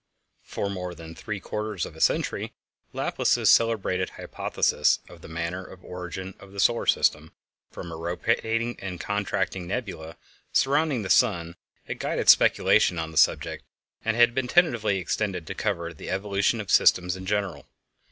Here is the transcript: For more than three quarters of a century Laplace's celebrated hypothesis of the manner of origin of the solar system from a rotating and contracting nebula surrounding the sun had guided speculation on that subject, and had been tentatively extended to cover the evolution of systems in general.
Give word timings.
For 0.41 0.67
more 0.67 0.95
than 0.95 1.13
three 1.13 1.39
quarters 1.39 1.85
of 1.85 1.95
a 1.95 2.01
century 2.01 2.53
Laplace's 2.91 3.51
celebrated 3.51 4.09
hypothesis 4.09 4.97
of 5.07 5.21
the 5.21 5.27
manner 5.27 5.63
of 5.63 5.85
origin 5.85 6.33
of 6.39 6.53
the 6.53 6.59
solar 6.59 6.87
system 6.87 7.31
from 7.69 7.91
a 7.91 7.95
rotating 7.95 8.77
and 8.79 8.99
contracting 8.99 9.67
nebula 9.67 10.17
surrounding 10.51 11.03
the 11.03 11.11
sun 11.11 11.55
had 11.85 11.99
guided 11.99 12.29
speculation 12.29 12.97
on 12.97 13.11
that 13.11 13.17
subject, 13.17 13.63
and 14.03 14.17
had 14.17 14.33
been 14.33 14.47
tentatively 14.47 14.97
extended 14.97 15.45
to 15.45 15.53
cover 15.53 15.93
the 15.93 16.09
evolution 16.09 16.59
of 16.59 16.71
systems 16.71 17.15
in 17.15 17.27
general. 17.27 17.67